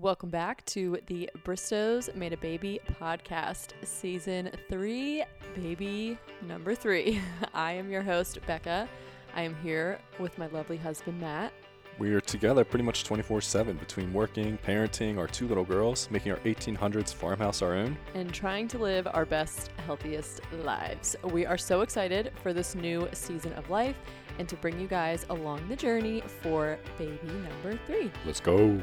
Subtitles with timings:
[0.00, 5.24] Welcome back to the Bristows Made a Baby podcast, season three,
[5.56, 7.20] baby number three.
[7.52, 8.88] I am your host, Becca.
[9.34, 11.52] I am here with my lovely husband, Matt.
[11.98, 16.38] We're together pretty much 24 7 between working, parenting our two little girls, making our
[16.38, 21.16] 1800s farmhouse our own, and trying to live our best, healthiest lives.
[21.24, 23.96] We are so excited for this new season of life
[24.38, 28.12] and to bring you guys along the journey for baby number three.
[28.24, 28.80] Let's go.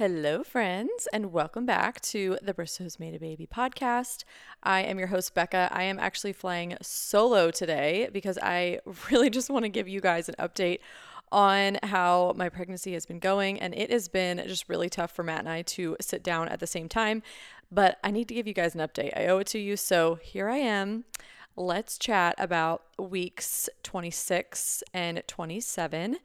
[0.00, 4.24] Hello, friends, and welcome back to the Bristows Made a Baby podcast.
[4.62, 5.68] I am your host, Becca.
[5.70, 8.80] I am actually flying solo today because I
[9.10, 10.78] really just want to give you guys an update
[11.30, 13.60] on how my pregnancy has been going.
[13.60, 16.60] And it has been just really tough for Matt and I to sit down at
[16.60, 17.22] the same time.
[17.70, 19.14] But I need to give you guys an update.
[19.14, 19.76] I owe it to you.
[19.76, 21.04] So here I am.
[21.56, 26.16] Let's chat about weeks 26 and 27.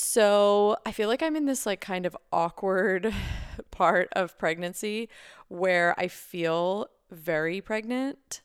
[0.00, 3.12] So I feel like I'm in this like kind of awkward
[3.72, 5.08] part of pregnancy
[5.48, 8.42] where I feel very pregnant,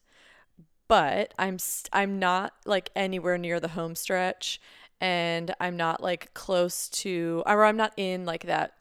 [0.88, 1.58] but I'm
[1.92, 4.60] I'm not like anywhere near the home stretch
[5.00, 8.73] and I'm not like close to or I'm not in like that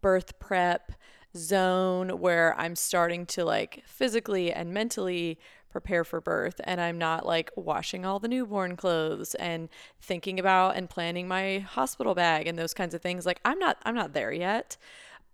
[0.00, 0.92] birth prep
[1.36, 5.36] zone where I'm starting to like physically and mentally
[5.70, 9.68] prepare for birth and I'm not like washing all the newborn clothes and
[10.00, 13.26] thinking about and planning my hospital bag and those kinds of things.
[13.26, 14.76] Like I'm not I'm not there yet,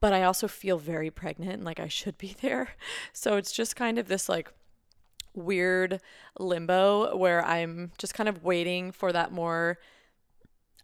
[0.01, 2.71] but I also feel very pregnant and like I should be there.
[3.13, 4.53] So it's just kind of this like
[5.35, 6.01] weird
[6.39, 9.79] limbo where I'm just kind of waiting for that more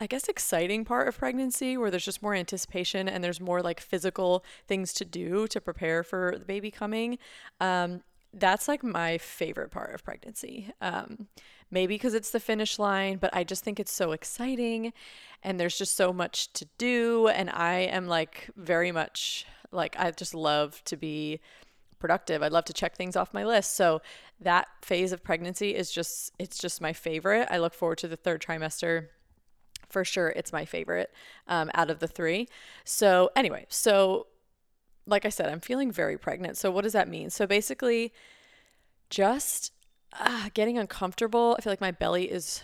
[0.00, 3.80] I guess exciting part of pregnancy where there's just more anticipation and there's more like
[3.80, 7.18] physical things to do to prepare for the baby coming.
[7.60, 8.02] Um,
[8.34, 10.72] that's like my favorite part of pregnancy.
[10.80, 11.28] Um,
[11.70, 14.92] maybe because it's the finish line, but I just think it's so exciting
[15.42, 17.28] and there's just so much to do.
[17.28, 21.40] And I am like very much like, I just love to be
[21.98, 22.42] productive.
[22.42, 23.74] I'd love to check things off my list.
[23.74, 24.02] So
[24.40, 27.48] that phase of pregnancy is just, it's just my favorite.
[27.50, 29.08] I look forward to the third trimester
[29.88, 31.12] for sure it's my favorite
[31.46, 32.48] um, out of the three.
[32.84, 34.26] So, anyway, so
[35.06, 36.56] like I said, I'm feeling very pregnant.
[36.56, 37.30] So, what does that mean?
[37.30, 38.12] So, basically,
[39.10, 39.72] just
[40.18, 41.56] uh, getting uncomfortable.
[41.58, 42.62] I feel like my belly is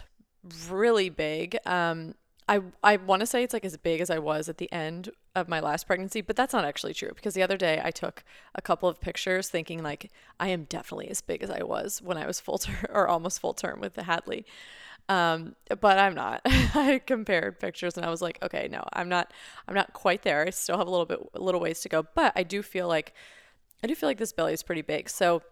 [0.69, 1.59] really big.
[1.67, 2.15] Um,
[2.49, 5.11] I, I want to say it's like as big as I was at the end
[5.35, 8.25] of my last pregnancy, but that's not actually true because the other day I took
[8.55, 10.11] a couple of pictures thinking like
[10.41, 13.41] I am definitely as big as I was when I was full term or almost
[13.41, 14.47] full term with the Hadley.
[15.09, 16.43] Um, but I'm not.
[16.47, 19.33] I compared pictures and I was like, okay, no, I'm not.
[19.67, 20.45] I'm not quite there.
[20.47, 22.07] I still have a little bit, a little ways to go.
[22.15, 23.15] But I do feel like,
[23.83, 25.09] I do feel like this belly is pretty big.
[25.09, 25.43] So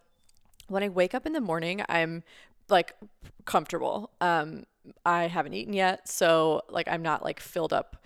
[0.69, 2.23] when I wake up in the morning, I'm
[2.69, 2.95] like
[3.45, 4.11] comfortable.
[4.21, 4.65] Um,
[5.05, 7.97] I haven't eaten yet, so like I'm not like filled up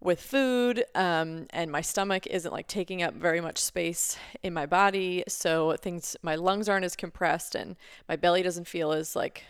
[0.00, 4.64] with food um, and my stomach isn't like taking up very much space in my
[4.64, 7.76] body so things my lungs aren't as compressed and
[8.08, 9.44] my belly doesn't feel as like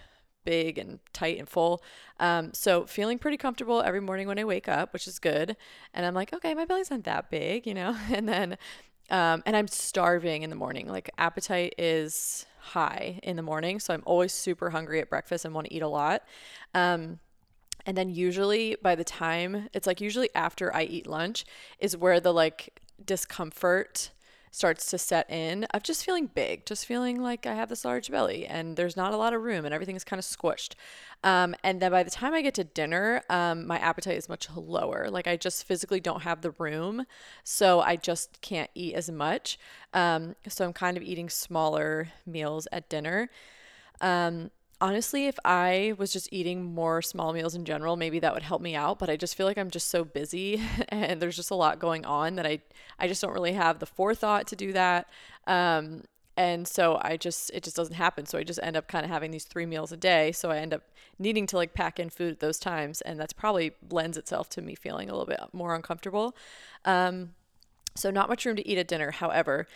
[0.44, 1.82] big and tight and full.
[2.18, 5.56] Um, so feeling pretty comfortable every morning when I wake up, which is good.
[5.94, 7.96] And I'm like, okay, my belly's not that big, you know.
[8.12, 8.58] And then,
[9.10, 10.86] um, and I'm starving in the morning.
[10.88, 15.54] Like appetite is high in the morning, so I'm always super hungry at breakfast and
[15.54, 16.22] want to eat a lot.
[16.74, 17.18] Um,
[17.86, 21.44] and then usually by the time it's like usually after I eat lunch
[21.78, 24.10] is where the like discomfort
[24.50, 28.10] starts to set in of just feeling big, just feeling like I have this large
[28.10, 30.74] belly and there's not a lot of room and everything is kind of squished.
[31.22, 34.48] Um, and then by the time I get to dinner, um, my appetite is much
[34.54, 35.08] lower.
[35.10, 37.04] Like I just physically don't have the room,
[37.44, 39.58] so I just can't eat as much.
[39.94, 43.30] Um, so I'm kind of eating smaller meals at dinner.
[44.00, 48.42] Um, honestly, if I was just eating more small meals in general, maybe that would
[48.42, 48.98] help me out.
[48.98, 52.06] But I just feel like I'm just so busy and there's just a lot going
[52.06, 52.60] on that I,
[52.98, 55.08] I just don't really have the forethought to do that.
[55.46, 56.04] Um,
[56.36, 58.24] and so I just, it just doesn't happen.
[58.24, 60.32] So I just end up kind of having these three meals a day.
[60.32, 60.82] So I end up
[61.18, 63.02] needing to like pack in food at those times.
[63.02, 66.34] And that's probably lends itself to me feeling a little bit more uncomfortable.
[66.86, 67.34] Um,
[67.94, 69.10] so not much room to eat at dinner.
[69.10, 69.66] However,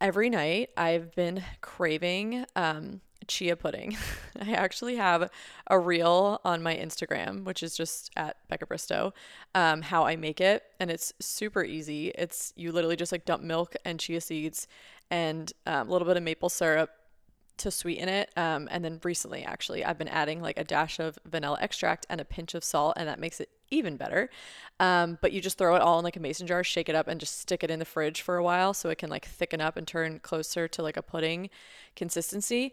[0.00, 3.96] every night I've been craving um, chia pudding.
[4.40, 5.30] I actually have
[5.68, 9.14] a reel on my Instagram, which is just at Becca Bristow,
[9.54, 10.64] um, how I make it.
[10.80, 12.08] And it's super easy.
[12.14, 14.66] It's you literally just like dump milk and chia seeds
[15.10, 16.90] and um, a little bit of maple syrup
[17.58, 18.30] to sweeten it.
[18.36, 22.20] Um, and then recently, actually, I've been adding like a dash of vanilla extract and
[22.20, 24.30] a pinch of salt, and that makes it even better.
[24.80, 27.08] Um, but you just throw it all in like a mason jar, shake it up,
[27.08, 29.60] and just stick it in the fridge for a while so it can like thicken
[29.60, 31.50] up and turn closer to like a pudding
[31.96, 32.72] consistency.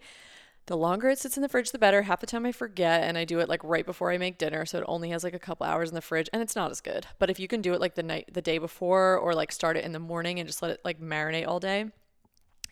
[0.67, 2.03] The longer it sits in the fridge, the better.
[2.03, 4.65] Half the time I forget and I do it like right before I make dinner.
[4.65, 6.81] So it only has like a couple hours in the fridge and it's not as
[6.81, 7.05] good.
[7.19, 9.77] But if you can do it like the night, the day before or like start
[9.77, 11.85] it in the morning and just let it like marinate all day,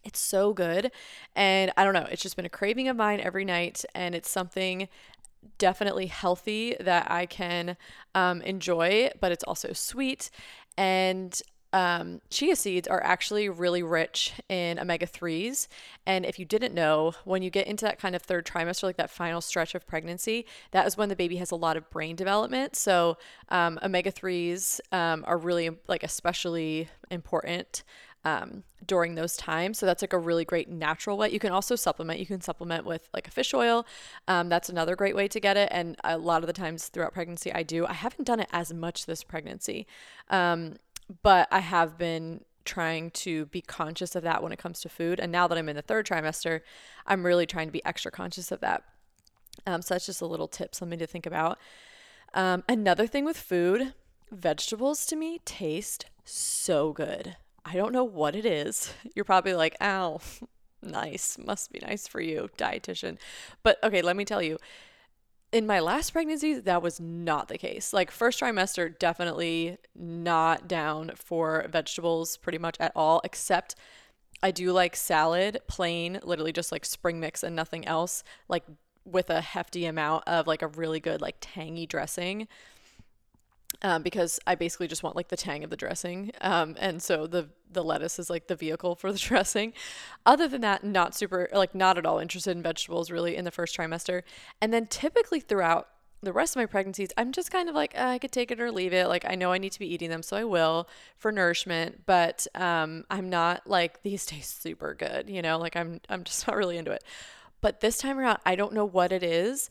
[0.03, 0.91] it's so good.
[1.35, 3.85] And I don't know, it's just been a craving of mine every night.
[3.93, 4.87] And it's something
[5.57, 7.77] definitely healthy that I can
[8.15, 10.31] um, enjoy, but it's also sweet.
[10.77, 11.39] And
[11.73, 15.67] um, chia seeds are actually really rich in omega 3s.
[16.05, 18.97] And if you didn't know, when you get into that kind of third trimester, like
[18.97, 22.15] that final stretch of pregnancy, that is when the baby has a lot of brain
[22.15, 22.75] development.
[22.75, 23.17] So,
[23.49, 27.83] um, omega 3s um, are really, like, especially important.
[28.25, 29.77] Um, during those times.
[29.77, 31.29] So that's like a really great natural way.
[31.29, 32.21] You can also supplement.
[32.21, 33.85] You can supplement with like a fish oil.
[34.29, 35.67] Um, that's another great way to get it.
[35.71, 37.85] And a lot of the times throughout pregnancy, I do.
[37.85, 39.87] I haven't done it as much this pregnancy.
[40.29, 40.75] Um,
[41.21, 45.19] but I have been trying to be conscious of that when it comes to food.
[45.19, 46.61] And now that I'm in the third trimester,
[47.05, 48.83] I'm really trying to be extra conscious of that.
[49.67, 51.59] Um, so that's just a little tip, something to think about.
[52.33, 53.93] Um, another thing with food,
[54.31, 57.35] vegetables to me taste so good.
[57.65, 58.93] I don't know what it is.
[59.15, 60.19] You're probably like, ow,
[60.81, 61.37] nice.
[61.37, 63.17] Must be nice for you, dietitian.
[63.61, 64.57] But okay, let me tell you,
[65.53, 67.93] in my last pregnancy, that was not the case.
[67.93, 73.75] Like, first trimester, definitely not down for vegetables pretty much at all, except
[74.41, 78.63] I do like salad, plain, literally just like spring mix and nothing else, like
[79.05, 82.47] with a hefty amount of like a really good, like tangy dressing
[83.83, 86.31] um, because I basically just want like the tang of the dressing.
[86.41, 89.73] Um, and so the the lettuce is like the vehicle for the dressing.
[90.25, 93.51] Other than that, not super like not at all interested in vegetables really in the
[93.51, 94.23] first trimester.
[94.61, 95.89] And then typically throughout
[96.21, 98.61] the rest of my pregnancies, I'm just kind of like uh, I could take it
[98.61, 99.07] or leave it.
[99.07, 100.87] Like I know I need to be eating them, so I will
[101.17, 102.03] for nourishment.
[102.05, 105.57] But um, I'm not like these taste super good, you know.
[105.57, 107.03] Like I'm I'm just not really into it.
[107.59, 109.69] But this time around, I don't know what it is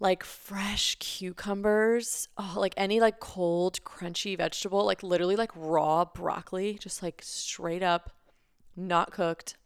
[0.00, 6.78] like fresh cucumbers, oh, like any like cold, crunchy vegetable, like literally like raw broccoli,
[6.80, 8.10] just like straight up,
[8.76, 9.56] not cooked,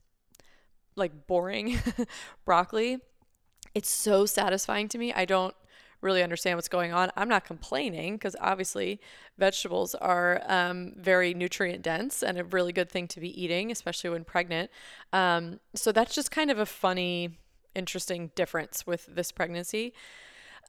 [0.96, 1.78] like boring
[2.44, 2.98] broccoli.
[3.74, 5.12] It's so satisfying to me.
[5.12, 5.54] I don't
[6.00, 7.10] really understand what's going on.
[7.16, 9.00] I'm not complaining because obviously
[9.38, 14.10] vegetables are um, very nutrient dense and a really good thing to be eating, especially
[14.10, 14.70] when pregnant.
[15.12, 17.38] Um, so that's just kind of a funny
[17.74, 19.92] interesting difference with this pregnancy.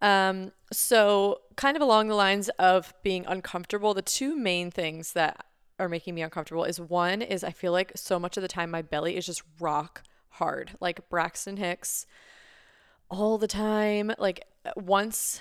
[0.02, 5.46] Um, so, kind of along the lines of being uncomfortable, the two main things that
[5.80, 8.72] are making me uncomfortable is one is I feel like so much of the time
[8.72, 12.06] my belly is just rock hard, like Braxton Hicks
[13.10, 14.12] all the time.
[14.18, 14.46] Like
[14.76, 15.40] once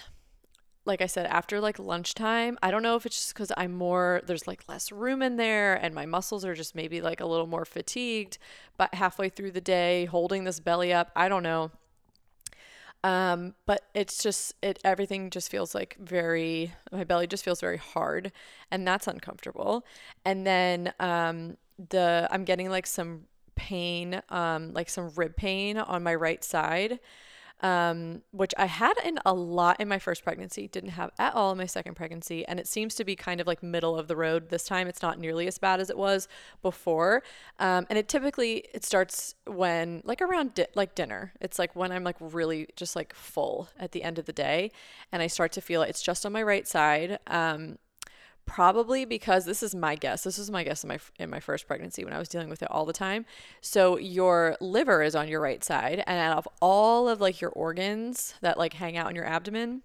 [0.85, 4.21] like I said, after like lunchtime, I don't know if it's just because I'm more,
[4.27, 7.47] there's like less room in there and my muscles are just maybe like a little
[7.47, 8.39] more fatigued,
[8.77, 11.71] but halfway through the day, holding this belly up, I don't know.
[13.05, 17.79] Um, but it's just, it, everything just feels like very, my belly just feels very
[17.79, 18.33] hard
[18.71, 19.85] and that's uncomfortable.
[20.25, 21.57] And then, um,
[21.91, 23.23] the, I'm getting like some
[23.55, 26.99] pain, um, like some rib pain on my right side
[27.63, 31.53] um, which I had in a lot in my first pregnancy, didn't have at all
[31.53, 34.17] in my second pregnancy, and it seems to be kind of like middle of the
[34.17, 34.89] road this time.
[34.89, 36.29] It's not nearly as bad as it was
[36.61, 37.23] before,
[37.59, 41.33] um, and it typically it starts when like around di- like dinner.
[41.41, 44.73] It's like when I'm like really just like full at the end of the day,
[45.13, 45.91] and I start to feel it.
[45.91, 47.19] It's just on my right side.
[47.27, 47.79] Um,
[48.47, 50.25] probably because this is my guess.
[50.25, 52.63] This was my guess in my in my first pregnancy when I was dealing with
[52.63, 53.25] it all the time.
[53.61, 57.51] So your liver is on your right side, and out of all of like your
[57.51, 59.83] organs that like hang out in your abdomen,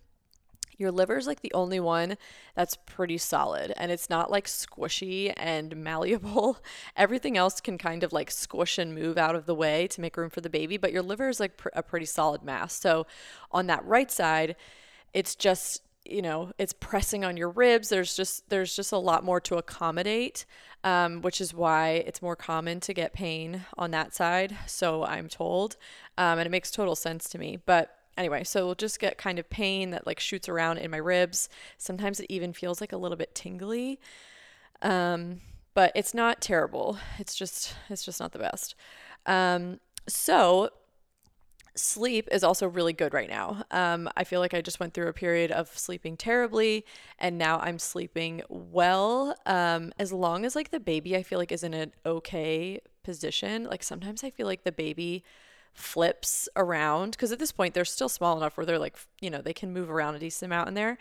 [0.77, 2.17] your liver is like the only one
[2.55, 6.59] that's pretty solid and it's not like squishy and malleable.
[6.95, 10.15] Everything else can kind of like squish and move out of the way to make
[10.15, 12.73] room for the baby, but your liver is like pr- a pretty solid mass.
[12.73, 13.07] So
[13.51, 14.55] on that right side,
[15.13, 17.89] it's just you know it's pressing on your ribs.
[17.89, 20.45] There's just there's just a lot more to accommodate
[20.83, 25.27] um, which is why it's more common to get pain on that side so i'm
[25.27, 25.75] told
[26.17, 27.59] um, and it makes total sense to me.
[27.65, 30.97] But anyway so we'll just get kind of pain that like shoots around in my
[30.97, 31.49] ribs.
[31.77, 33.99] Sometimes it even feels like a little bit tingly
[34.81, 35.41] um,
[35.73, 36.97] but it's not terrible.
[37.19, 38.75] It's just it's just not the best.
[39.25, 40.69] Um, so
[41.77, 43.63] sleep is also really good right now.
[43.71, 46.85] Um, I feel like I just went through a period of sleeping terribly,
[47.19, 49.35] and now I'm sleeping well.
[49.45, 53.65] Um, as long as like the baby, I feel like is in an okay position.
[53.65, 55.23] Like sometimes I feel like the baby
[55.73, 59.43] flips around because at this point they're still small enough where they're like you know
[59.43, 60.97] they can move around a decent amount in there.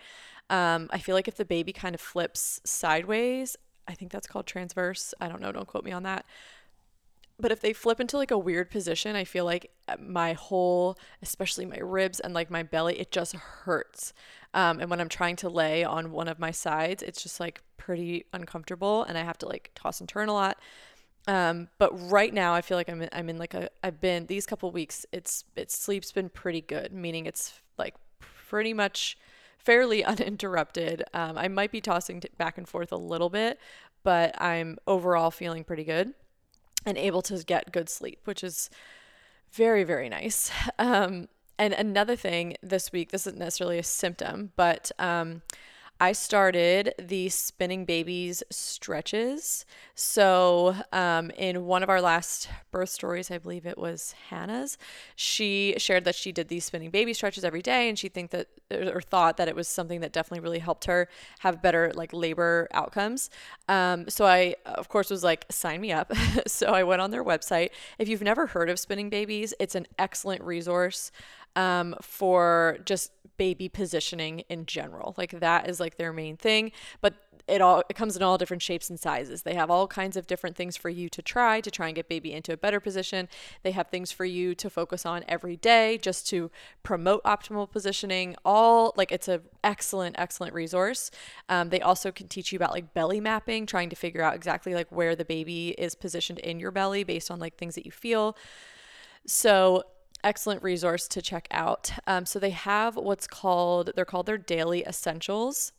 [0.51, 3.57] Um, I feel like if the baby kind of flips sideways,
[3.89, 5.15] I think that's called transverse.
[5.21, 5.51] I don't know.
[5.51, 6.27] Don't quote me on that
[7.39, 10.99] but if they flip into like a weird position, I feel like uh, my whole,
[11.23, 14.15] especially my ribs and like my belly, it just hurts.
[14.55, 17.63] Um, and when I'm trying to lay on one of my sides, it's just like
[17.77, 20.59] pretty uncomfortable and I have to like toss and turn a lot.
[21.29, 24.27] Um, but right now I feel like I'm in, I'm in like a I've been
[24.27, 29.19] these couple weeks it's it's sleep's been pretty good, meaning it's like pretty much
[29.59, 31.03] fairly uninterrupted.
[31.13, 33.59] Um, I might be tossing t- back and forth a little bit,
[34.05, 36.15] but I'm overall feeling pretty good
[36.87, 38.71] and able to get good sleep, which is
[39.53, 40.51] very, very nice.
[40.79, 41.29] Um,
[41.59, 45.43] and another thing this week, this isn't necessarily a symptom, but um,
[45.99, 49.65] I started the Spinning Babies stretches.
[49.95, 54.77] So, um, in one of our last birth stories, I believe it was Hannah's,
[55.15, 58.49] she shared that she did these spinning baby stretches every day, and she think that
[58.71, 62.69] or thought that it was something that definitely really helped her have better like labor
[62.73, 63.31] outcomes.
[63.69, 66.13] Um, so I, of course, was like, sign me up.
[66.47, 67.71] so I went on their website.
[67.99, 71.11] If you've never heard of Spinning Babies, it's an excellent resource
[71.57, 75.15] um, for just baby positioning in general.
[75.19, 77.15] Like that is like their main thing, but
[77.49, 79.43] it all it comes in all different shapes and sizes.
[79.43, 82.09] They have all kinds of different things for you to try to try and get
[82.09, 83.29] baby into a better position.
[83.63, 86.51] They have things for you to focus on every day just to
[86.83, 88.35] promote optimal positioning.
[88.45, 91.11] All like it's a excellent excellent resource.
[91.49, 94.75] Um, they also can teach you about like belly mapping, trying to figure out exactly
[94.75, 97.93] like where the baby is positioned in your belly based on like things that you
[97.93, 98.37] feel.
[99.25, 99.85] So
[100.27, 101.93] excellent resource to check out.
[102.07, 105.73] Um, so they have what's called, they're called their daily essentials.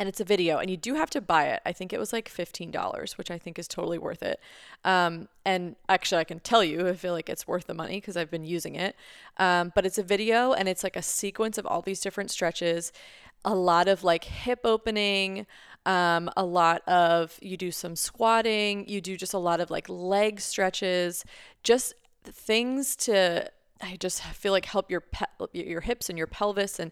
[0.00, 1.60] And it's a video, and you do have to buy it.
[1.66, 4.38] I think it was like $15, which I think is totally worth it.
[4.84, 8.16] Um, and actually, I can tell you, I feel like it's worth the money because
[8.16, 8.94] I've been using it.
[9.38, 12.92] Um, but it's a video, and it's like a sequence of all these different stretches,
[13.44, 15.46] a lot of like hip opening,
[15.84, 19.88] um, a lot of you do some squatting, you do just a lot of like
[19.88, 21.24] leg stretches,
[21.64, 26.78] just things to I just feel like help your pe- your hips and your pelvis
[26.78, 26.90] and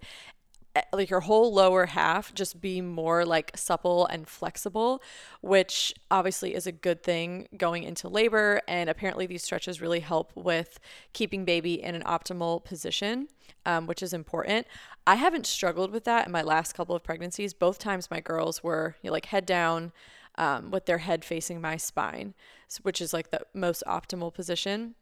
[0.74, 5.02] eh, like your whole lower half just be more like supple and flexible,
[5.40, 8.60] which obviously is a good thing going into labor.
[8.68, 10.78] And apparently, these stretches really help with
[11.12, 13.28] keeping baby in an optimal position,
[13.64, 14.66] um, which is important.
[15.06, 17.52] I haven't struggled with that in my last couple of pregnancies.
[17.54, 19.92] Both times my girls were you know, like head down
[20.38, 22.34] um, with their head facing my spine,
[22.82, 24.94] which is like the most optimal position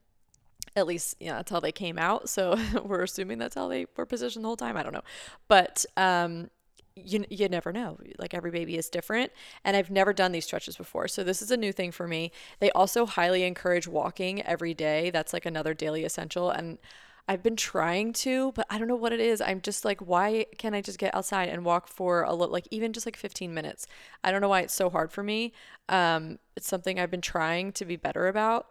[0.76, 2.28] at least yeah that's how they came out.
[2.28, 4.76] So we're assuming that's how they were positioned the whole time.
[4.76, 5.04] I don't know.
[5.48, 6.50] But um
[6.96, 7.98] you, you never know.
[8.18, 9.32] Like every baby is different.
[9.64, 11.08] And i've never done these stretches before.
[11.08, 12.30] So this is a new thing for me.
[12.60, 15.10] They also highly encourage walking every day.
[15.10, 16.50] That's like another daily essential.
[16.50, 16.78] And
[17.26, 19.40] I've been trying to, but I don't know what it is.
[19.40, 22.68] I'm just like, why can't I just get outside and walk for a little, like
[22.70, 23.86] even just like 15 minutes?
[24.22, 25.52] I don't know why it's so hard for me.
[25.88, 28.68] Um, it's something I've been trying to be better about.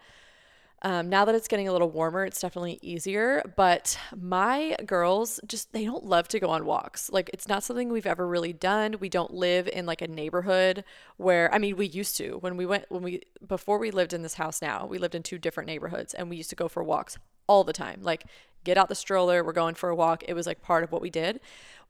[0.86, 3.42] Um, now that it's getting a little warmer, it's definitely easier.
[3.56, 7.10] But my girls just, they don't love to go on walks.
[7.10, 8.98] Like, it's not something we've ever really done.
[9.00, 10.84] We don't live in like a neighborhood
[11.16, 14.24] where, I mean, we used to when we went, when we, before we lived in
[14.24, 16.84] this house now, we lived in two different neighborhoods and we used to go for
[16.84, 18.02] walks all the time.
[18.04, 18.26] Like,
[18.66, 20.24] get out the stroller, we're going for a walk.
[20.28, 21.40] It was like part of what we did.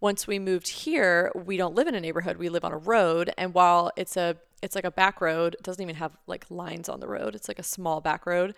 [0.01, 3.31] Once we moved here, we don't live in a neighborhood, we live on a road.
[3.39, 6.89] And while it's a, it's like a back road, it doesn't even have like lines
[6.89, 8.53] on the road, it's like a small back road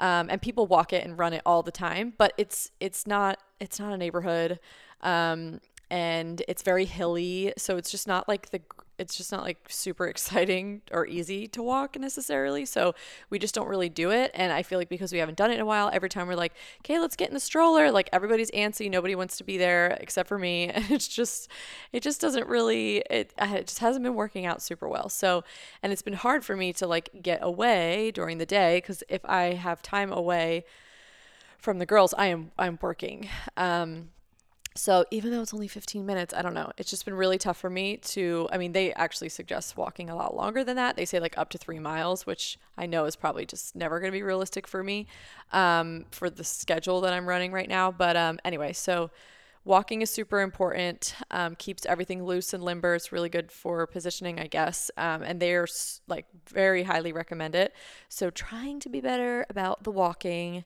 [0.00, 2.14] um, and people walk it and run it all the time.
[2.16, 4.58] But it's it's not it's not a neighborhood,
[5.00, 5.60] um,
[5.90, 8.60] and it's very hilly, so it's just not like the
[8.98, 12.64] it's just not like super exciting or easy to walk necessarily.
[12.64, 12.94] So
[13.30, 14.30] we just don't really do it.
[14.34, 16.34] And I feel like because we haven't done it in a while, every time we're
[16.34, 18.90] like, okay, let's get in the stroller, like everybody's antsy.
[18.90, 20.70] Nobody wants to be there except for me.
[20.84, 21.48] And it's just,
[21.92, 25.08] it just doesn't really, it, it just hasn't been working out super well.
[25.08, 25.42] So,
[25.82, 29.24] and it's been hard for me to like get away during the day because if
[29.24, 30.64] I have time away
[31.56, 33.28] from the girls, I am, I'm working.
[33.56, 34.10] Um,
[34.76, 36.72] so even though it's only 15 minutes, I don't know.
[36.76, 38.48] It's just been really tough for me to.
[38.50, 40.96] I mean, they actually suggest walking a lot longer than that.
[40.96, 44.10] They say like up to three miles, which I know is probably just never going
[44.10, 45.06] to be realistic for me
[45.52, 47.92] um, for the schedule that I'm running right now.
[47.92, 49.12] But um, anyway, so
[49.64, 51.14] walking is super important.
[51.30, 52.96] Um, keeps everything loose and limber.
[52.96, 54.90] It's really good for positioning, I guess.
[54.96, 55.68] Um, and they're
[56.08, 57.72] like very highly recommend it.
[58.08, 60.64] So trying to be better about the walking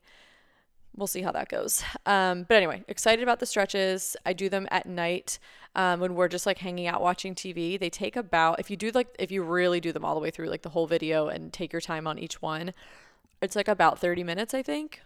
[0.98, 1.82] we'll see how that goes.
[2.04, 4.16] Um, but anyway, excited about the stretches.
[4.26, 5.38] I do them at night
[5.76, 7.78] um, when we're just like hanging out watching TV.
[7.78, 10.30] They take about, if you do like, if you really do them all the way
[10.30, 12.74] through, like the whole video and take your time on each one,
[13.40, 15.00] it's like about 30 minutes, I think.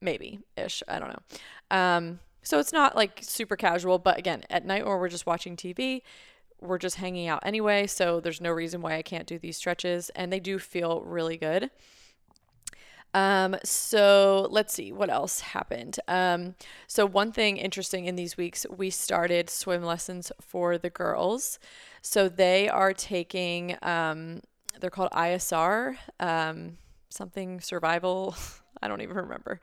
[0.00, 0.82] Maybe ish.
[0.88, 1.76] I don't know.
[1.76, 5.56] Um, so it's not like super casual, but again, at night when we're just watching
[5.56, 6.02] TV,
[6.60, 7.86] we're just hanging out anyway.
[7.86, 10.10] So there's no reason why I can't do these stretches.
[10.10, 11.70] And they do feel really good.
[13.14, 15.98] Um, so let's see what else happened.
[16.08, 16.54] Um,
[16.86, 21.58] so one thing interesting in these weeks, we started swim lessons for the girls.
[22.00, 24.40] So they are taking, um,
[24.80, 26.78] they're called ISR, um,
[27.10, 28.34] something survival.
[28.82, 29.60] I don't even remember.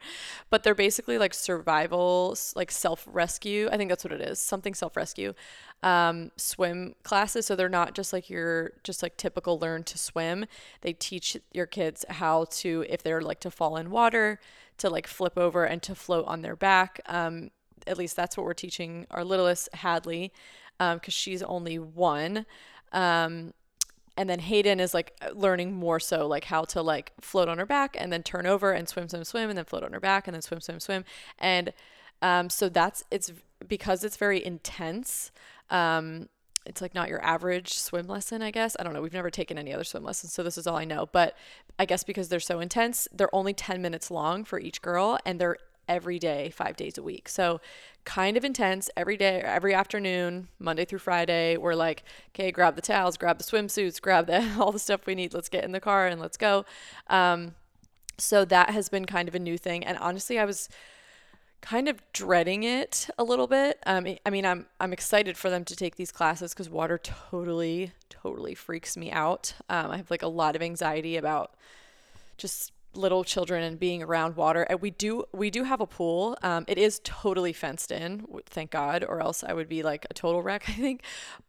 [0.48, 3.68] But they're basically like survival, like self rescue.
[3.70, 4.38] I think that's what it is.
[4.38, 5.34] Something self rescue
[5.82, 7.46] um, swim classes.
[7.46, 10.46] So they're not just like your just like typical learn to swim.
[10.80, 14.40] They teach your kids how to, if they're like to fall in water,
[14.78, 17.00] to like flip over and to float on their back.
[17.06, 17.50] Um,
[17.86, 20.32] at least that's what we're teaching our littlest Hadley,
[20.78, 22.46] because um, she's only one.
[22.92, 23.54] Um,
[24.20, 27.64] and then Hayden is like learning more so like how to like float on her
[27.64, 30.28] back and then turn over and swim, swim, swim, and then float on her back
[30.28, 31.06] and then swim, swim, swim.
[31.38, 31.72] And
[32.20, 33.32] um, so that's it's
[33.66, 35.32] because it's very intense.
[35.70, 36.28] Um,
[36.66, 38.76] it's like not your average swim lesson, I guess.
[38.78, 39.00] I don't know.
[39.00, 41.08] We've never taken any other swim lessons, so this is all I know.
[41.10, 41.34] But
[41.78, 45.40] I guess because they're so intense, they're only 10 minutes long for each girl and
[45.40, 45.56] they're
[45.90, 47.28] every day, five days a week.
[47.28, 47.60] So
[48.04, 51.56] kind of intense every day, every afternoon, Monday through Friday.
[51.56, 55.16] We're like, okay, grab the towels, grab the swimsuits, grab the, all the stuff we
[55.16, 55.34] need.
[55.34, 56.64] Let's get in the car and let's go.
[57.08, 57.56] Um,
[58.16, 59.84] so that has been kind of a new thing.
[59.84, 60.68] And honestly, I was
[61.60, 63.80] kind of dreading it a little bit.
[63.84, 67.92] Um, I mean, I'm I'm excited for them to take these classes because water totally
[68.08, 69.54] totally freaks me out.
[69.68, 71.54] Um, I have like a lot of anxiety about
[72.38, 74.62] just little children and being around water.
[74.62, 76.36] And we do we do have a pool.
[76.42, 80.14] Um, it is totally fenced in, thank God, or else I would be like a
[80.14, 81.02] total wreck, I think.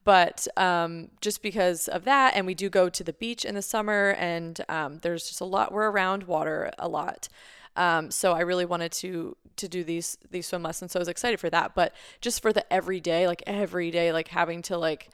[0.03, 3.61] But um, just because of that, and we do go to the beach in the
[3.61, 5.71] summer, and um, there's just a lot.
[5.71, 7.27] We're around water a lot.
[7.75, 10.91] Um, so I really wanted to to do these these swim lessons.
[10.91, 11.73] So I was excited for that.
[11.75, 15.09] But just for the everyday, like every day, like having to like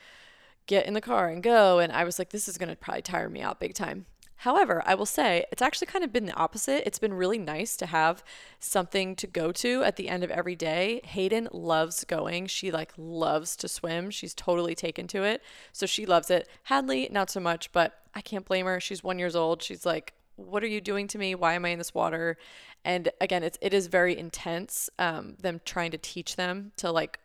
[0.65, 3.29] get in the car and go, and I was like, this is gonna probably tire
[3.29, 4.05] me out big time.
[4.37, 6.83] However, I will say it's actually kind of been the opposite.
[6.85, 8.23] It's been really nice to have
[8.59, 11.01] something to go to at the end of every day.
[11.03, 12.47] Hayden loves going.
[12.47, 14.11] She like loves to swim.
[14.11, 15.41] She's totally taken to it.
[15.71, 16.47] So she loves it.
[16.63, 18.79] Hadley, not so much, but I can't blame her.
[18.79, 19.61] She's 1 years old.
[19.63, 21.35] She's like what are you doing to me?
[21.35, 22.37] Why am I in this water?
[22.85, 24.89] And again, it's it is very intense.
[24.97, 27.19] Um, them trying to teach them to like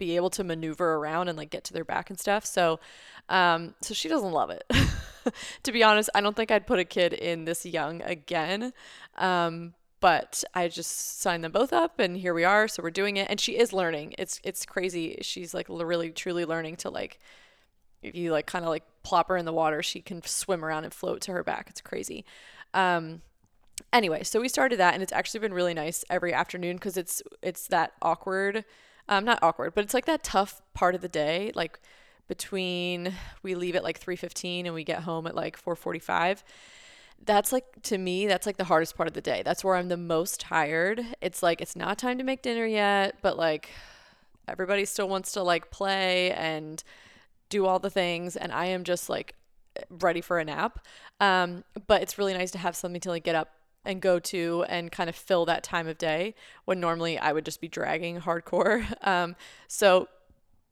[0.00, 2.44] be able to maneuver around and like get to their back and stuff.
[2.44, 2.80] So,
[3.28, 4.64] um, so she doesn't love it.
[5.62, 8.72] to be honest, I don't think I'd put a kid in this young again.
[9.16, 12.66] Um, but I just signed them both up and here we are.
[12.66, 13.28] So we're doing it.
[13.30, 14.14] And she is learning.
[14.18, 15.18] It's, it's crazy.
[15.20, 17.20] She's like really, truly learning to like
[18.02, 20.84] if you like kind of like plop her in the water, she can swim around
[20.84, 21.66] and float to her back.
[21.68, 22.24] It's crazy.
[22.72, 23.22] Um,
[23.92, 27.22] anyway, so we started that, and it's actually been really nice every afternoon because it's
[27.42, 28.64] it's that awkward,
[29.10, 31.80] um, not awkward, but it's like that tough part of the day, like
[32.28, 35.98] between we leave at like three fifteen and we get home at like four forty
[35.98, 36.42] five.
[37.22, 39.42] That's like to me, that's like the hardest part of the day.
[39.44, 41.04] That's where I'm the most tired.
[41.20, 43.68] It's like it's not time to make dinner yet, but like
[44.48, 46.82] everybody still wants to like play and
[47.50, 49.34] do all the things, and I am just like
[49.90, 50.78] ready for a nap.
[51.18, 53.50] Um, but it's really nice to have something to like get up
[53.84, 57.44] and go to and kind of fill that time of day when normally I would
[57.44, 58.84] just be dragging hardcore.
[59.02, 59.34] Um,
[59.66, 60.08] so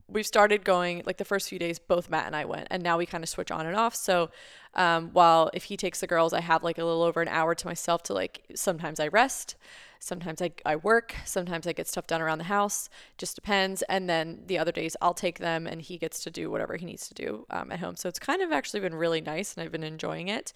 [0.09, 2.97] we've started going like the first few days both matt and i went and now
[2.97, 3.95] we kind of switch on and off.
[3.95, 4.31] So
[4.75, 7.55] um, while if he takes the girls i have like a little over an hour
[7.55, 9.57] to myself to like sometimes i rest
[10.01, 13.83] sometimes I, I work sometimes i get stuff done around the house just depends.
[13.89, 16.87] And then the other days i'll take them and he gets to do whatever he
[16.87, 17.97] needs to do um, at home.
[17.97, 20.53] So it's kind of actually been really nice and i've been enjoying it.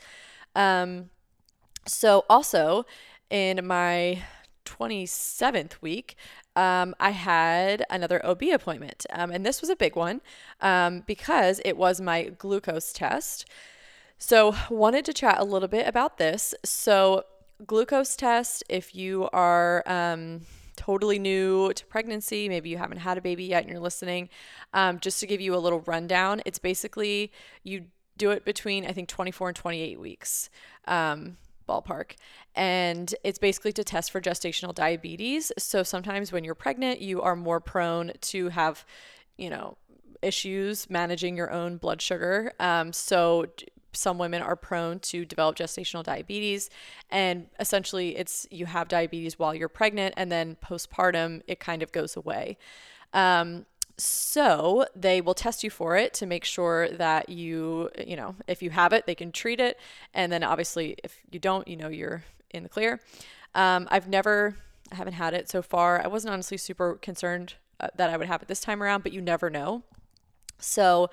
[0.55, 1.11] Um,
[1.87, 2.87] so also
[3.31, 4.23] in my
[4.65, 6.17] 27th week,
[6.55, 9.07] um, I had another OB appointment.
[9.11, 10.21] Um, and this was a big one
[10.61, 13.49] um, because it was my glucose test.
[14.19, 16.55] So, wanted to chat a little bit about this.
[16.65, 17.25] So,
[17.67, 20.43] glucose test, if you are um,
[20.77, 24.29] totally new to pregnancy, maybe you haven't had a baby yet and you're listening,
[24.75, 27.33] um, just to give you a little rundown, it's basically
[27.65, 30.51] you do it between, I think, 24 and 28 weeks.
[31.67, 32.13] Ballpark.
[32.55, 35.53] And it's basically to test for gestational diabetes.
[35.59, 38.85] So sometimes when you're pregnant, you are more prone to have,
[39.37, 39.77] you know,
[40.23, 42.53] issues managing your own blood sugar.
[42.61, 43.47] Um, so
[43.93, 46.71] some women are prone to develop gestational diabetes
[47.11, 51.93] and essentially it's you have diabetes while you're pregnant and then postpartum it kind of
[51.93, 52.57] goes away
[53.13, 58.35] um, so they will test you for it to make sure that you, you know,
[58.47, 59.79] if you have it, they can treat it.
[60.15, 63.01] And then obviously, if you don't, you know, you're in the clear.
[63.55, 64.57] Um, I've never,
[64.91, 66.03] I haven't had it so far.
[66.03, 69.13] I wasn't honestly super concerned uh, that I would have it this time around, but
[69.13, 69.83] you never know.
[70.59, 71.11] So,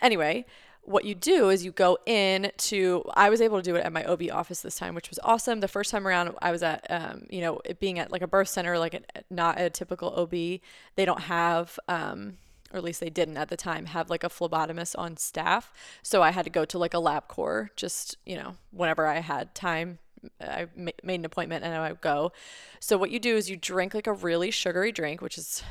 [0.00, 0.44] anyway,
[0.88, 3.92] what you do is you go in to i was able to do it at
[3.92, 6.86] my ob office this time which was awesome the first time around i was at
[6.90, 10.30] um, you know being at like a birth center like a, not a typical ob
[10.30, 12.38] they don't have um,
[12.72, 15.72] or at least they didn't at the time have like a phlebotomist on staff
[16.02, 19.54] so i had to go to like a LabCorp just you know whenever i had
[19.54, 19.98] time
[20.40, 22.32] I made an appointment and I would go.
[22.80, 25.62] So what you do is you drink like a really sugary drink, which is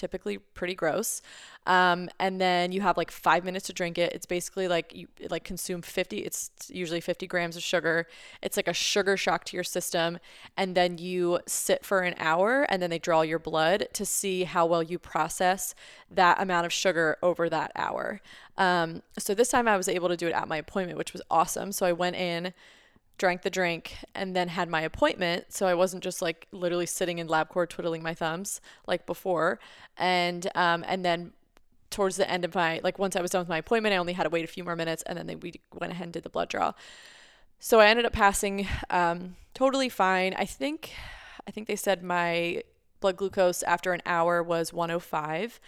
[0.00, 1.20] typically pretty gross.
[1.66, 4.14] Um, and then you have like five minutes to drink it.
[4.14, 8.06] It's basically like you like consume 50, it's usually 50 grams of sugar.
[8.40, 10.18] It's like a sugar shock to your system.
[10.56, 14.44] And then you sit for an hour and then they draw your blood to see
[14.44, 15.74] how well you process
[16.10, 18.22] that amount of sugar over that hour.
[18.56, 21.22] Um, so this time I was able to do it at my appointment, which was
[21.30, 21.72] awesome.
[21.72, 22.54] So I went in
[23.20, 25.52] drank the drink, and then had my appointment.
[25.52, 29.60] So I wasn't just like literally sitting in LabCorp twiddling my thumbs like before.
[29.96, 31.32] And um, and then
[31.90, 34.14] towards the end of my like once I was done with my appointment, I only
[34.14, 36.24] had to wait a few more minutes, and then they, we went ahead and did
[36.24, 36.72] the blood draw.
[37.60, 40.34] So I ended up passing um, totally fine.
[40.34, 40.92] I think
[41.46, 42.62] I think they said my
[43.00, 45.60] blood glucose after an hour was 105.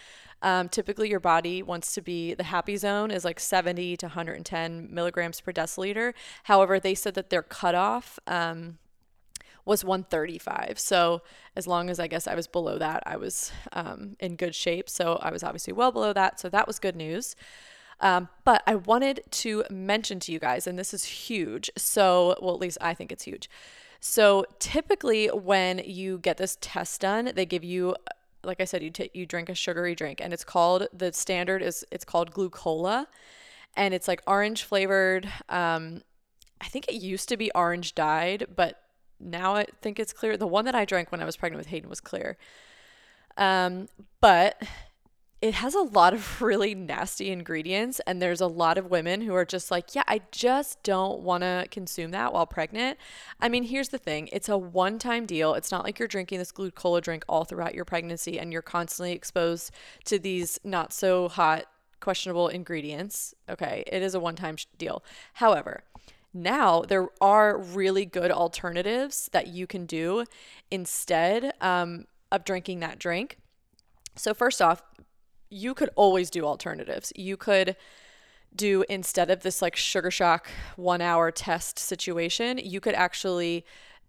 [0.43, 4.89] Um, typically, your body wants to be the happy zone is like 70 to 110
[4.93, 6.13] milligrams per deciliter.
[6.45, 8.79] However, they said that their cutoff um,
[9.65, 10.79] was 135.
[10.79, 11.23] So,
[11.55, 14.91] as long as I guess I was below that, I was um, in good shape.
[14.91, 16.41] So, I was obviously well below that.
[16.41, 17.37] So, that was good news.
[18.01, 21.71] Um, but I wanted to mention to you guys, and this is huge.
[21.77, 23.49] So, well, at least I think it's huge.
[24.01, 27.95] So, typically, when you get this test done, they give you
[28.45, 31.63] like I said, you take you drink a sugary drink, and it's called the standard
[31.63, 33.07] is it's called Glucola,
[33.77, 35.27] and it's like orange flavored.
[35.49, 36.03] Um,
[36.61, 38.81] I think it used to be orange dyed, but
[39.19, 40.37] now I think it's clear.
[40.37, 42.37] The one that I drank when I was pregnant with Hayden was clear.
[43.37, 43.89] Um,
[44.21, 44.63] but
[45.43, 49.35] it has a lot of really nasty ingredients and there's a lot of women who
[49.35, 52.97] are just like yeah i just don't want to consume that while pregnant.
[53.41, 55.55] I mean here's the thing it's a one time deal.
[55.55, 59.13] It's not like you're drinking this glucola drink all throughout your pregnancy and you're constantly
[59.13, 59.73] exposed
[60.05, 61.65] to these not so hot
[62.01, 63.35] questionable ingredients.
[63.51, 65.03] Okay it is a one time deal.
[65.35, 65.83] However
[66.33, 70.25] now there are really good alternatives that you can do
[70.71, 73.39] instead um, of drinking that drink.
[74.15, 74.83] So first off
[75.53, 77.13] you could always do alternatives.
[77.15, 77.77] You could
[78.55, 83.65] do instead of this like sugar shock one hour test situation, you could actually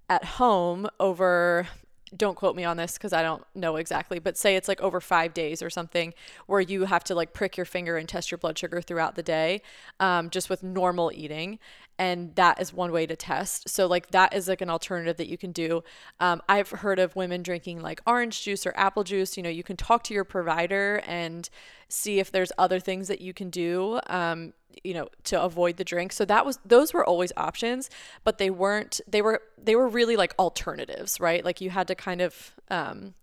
[0.09, 1.67] at home over
[2.15, 5.01] don't quote me on this because I don't know exactly, but say it's like over
[5.01, 6.13] five days or something
[6.45, 9.23] where you have to like prick your finger and test your blood sugar throughout the
[9.23, 9.61] day,
[9.99, 11.59] um, just with normal eating
[11.99, 13.69] and that is one way to test.
[13.69, 15.83] So like that is like an alternative that you can do.
[16.19, 19.37] Um, i've heard of women drinking like orange juice or apple juice.
[19.37, 21.49] You know you can talk to your provider and
[21.93, 24.53] see if there's other things that you can do um,
[24.83, 27.89] you know to avoid the drink so that was those were always options
[28.23, 31.95] but they weren't they were they were really like alternatives right like you had to
[31.95, 33.13] kind of um,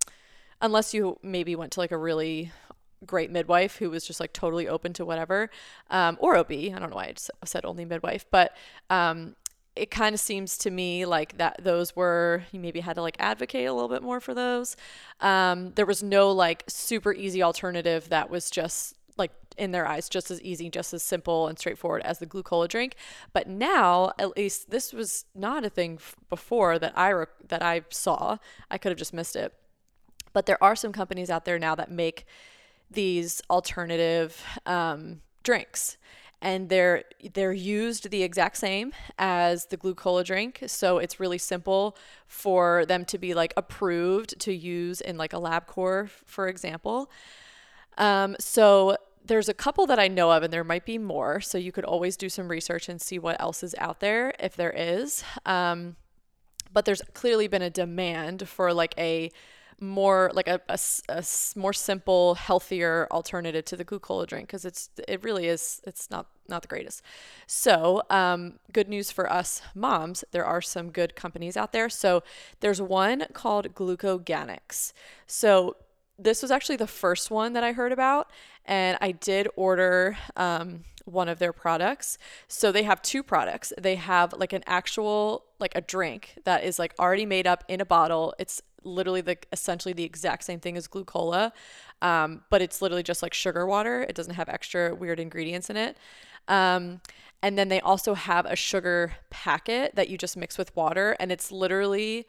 [0.61, 2.53] unless you maybe went to like a really
[3.07, 5.51] great midwife who was just like totally open to whatever,
[5.91, 6.53] um, or OB.
[6.53, 8.55] I don't know why I said only midwife, but
[8.91, 9.37] um,
[9.77, 13.17] it kind of seems to me like that those were you maybe had to like
[13.19, 14.77] advocate a little bit more for those.
[15.21, 20.09] Um, there was no like super easy alternative that was just like in their eyes
[20.09, 22.97] just as easy, just as simple and straightforward as the glucola drink.
[23.33, 27.83] But now, at least this was not a thing before that I rec- that I
[27.91, 28.39] saw.
[28.71, 29.55] I could have just missed it.
[30.33, 32.25] But there are some companies out there now that make
[32.91, 35.97] these alternative um, drinks
[36.43, 40.65] and they're they're used the exact same as the glucola drink.
[40.67, 45.37] So it's really simple for them to be like approved to use in like a
[45.37, 47.11] LabCorp for example.
[47.99, 51.41] Um, so there's a couple that i know of and there might be more.
[51.41, 54.57] So you could always do some research and see what else is out there if
[54.57, 55.23] there is.
[55.45, 55.97] Um,
[56.73, 59.31] but there's clearly been a demand for like a
[59.81, 61.25] more like a, a, a
[61.57, 66.27] more simple, healthier alternative to the glucola drink because it's it really is it's not
[66.49, 67.03] not the greatest.
[67.47, 71.89] So, um, good news for us moms, there are some good companies out there.
[71.89, 72.23] So,
[72.61, 74.93] there's one called Glucoganics.
[75.27, 75.77] So,
[76.19, 78.31] this was actually the first one that I heard about,
[78.67, 82.19] and I did order um, one of their products.
[82.49, 83.73] So they have two products.
[83.79, 87.81] They have like an actual like a drink that is like already made up in
[87.81, 88.35] a bottle.
[88.39, 91.53] It's literally the essentially the exact same thing as glucola,
[92.03, 94.03] um, but it's literally just like sugar water.
[94.09, 95.97] It doesn't have extra weird ingredients in it.
[96.49, 97.01] Um,
[97.43, 101.33] and then they also have a sugar packet that you just mix with water, and
[101.33, 102.27] it's literally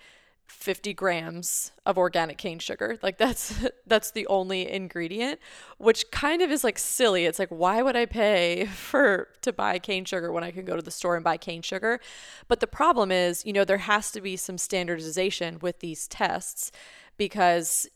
[0.52, 3.00] 50 grams of organic cane sugar.
[3.02, 3.54] Like that's
[3.88, 5.40] that's the only ingredient,
[5.78, 7.26] which kind of is like silly.
[7.26, 10.76] It's like why would I pay for to buy cane sugar when I can go
[10.76, 12.00] to the store and buy cane sugar?
[12.48, 16.72] But the problem is, you know, there has to be some standardization with these tests
[17.18, 17.88] because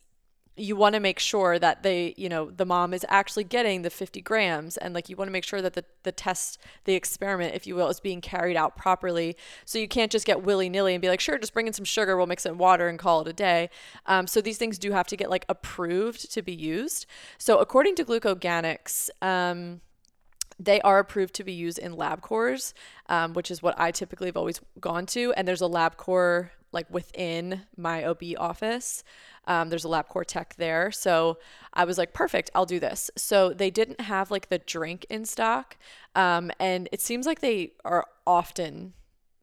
[0.57, 3.89] you want to make sure that they, you know, the mom is actually getting the
[3.89, 7.53] 50 grams and like you want to make sure that the, the test, the experiment,
[7.53, 9.35] if you will, is being carried out properly.
[9.65, 11.85] So you can't just get willy nilly and be like, sure, just bring in some
[11.85, 13.69] sugar, we'll mix it in water and call it a day.
[14.05, 17.05] Um, so these things do have to get like approved to be used.
[17.37, 19.81] So according to Glucoganics, um,
[20.57, 22.71] they are approved to be used in LabCorps,
[23.09, 25.33] um, which is what I typically have always gone to.
[25.33, 29.03] And there's a LabCorp like within my OB office.
[29.47, 30.91] Um, there's a LabCorp tech there.
[30.91, 31.39] So
[31.73, 33.09] I was like, perfect, I'll do this.
[33.15, 35.77] So they didn't have like the drink in stock.
[36.15, 38.93] Um, and it seems like they are often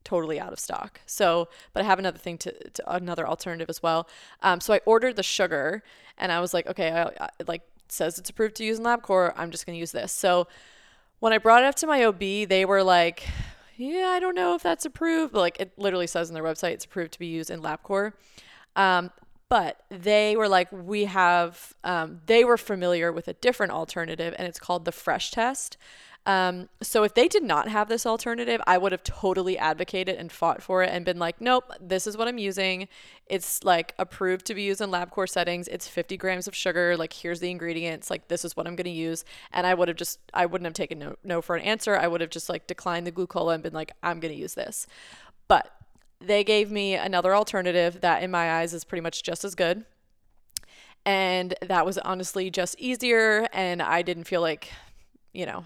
[0.04, 1.00] totally out of stock.
[1.06, 4.08] So, but I have another thing to, to another alternative as well.
[4.42, 5.82] Um, so I ordered the sugar
[6.18, 9.34] and I was like, okay, I, I, like says it's approved to use in LabCorp.
[9.36, 10.12] I'm just going to use this.
[10.12, 10.48] So
[11.20, 13.24] when I brought it up to my OB, they were like,
[13.82, 15.32] yeah, I don't know if that's approved.
[15.32, 18.12] But like it literally says on their website, it's approved to be used in LabCorp.
[18.76, 19.10] Um,
[19.48, 24.48] but they were like, we have, um, they were familiar with a different alternative, and
[24.48, 25.76] it's called the fresh test.
[26.24, 30.30] Um, so if they did not have this alternative, I would have totally advocated and
[30.30, 32.86] fought for it and been like, nope, this is what I'm using.
[33.26, 35.66] It's like approved to be used in LabCorp settings.
[35.66, 36.96] It's 50 grams of sugar.
[36.96, 38.08] Like here's the ingredients.
[38.08, 39.24] Like this is what I'm going to use.
[39.52, 41.96] And I would have just, I wouldn't have taken no, no for an answer.
[41.96, 44.54] I would have just like declined the glucola and been like, I'm going to use
[44.54, 44.86] this.
[45.48, 45.74] But
[46.20, 49.84] they gave me another alternative that, in my eyes, is pretty much just as good.
[51.04, 53.48] And that was honestly just easier.
[53.52, 54.70] And I didn't feel like,
[55.32, 55.64] you know,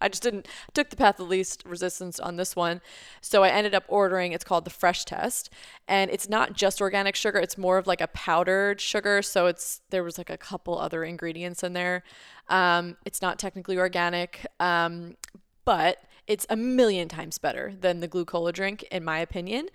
[0.00, 2.80] I just didn't took the path of least resistance on this one.
[3.20, 5.48] So I ended up ordering it's called the fresh test
[5.86, 9.80] and it's not just organic sugar, it's more of like a powdered sugar, so it's
[9.90, 12.02] there was like a couple other ingredients in there.
[12.48, 15.16] Um, it's not technically organic, um,
[15.64, 19.68] but it's a million times better than the glucola drink, in my opinion.